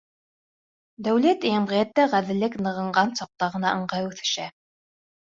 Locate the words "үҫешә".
4.13-4.53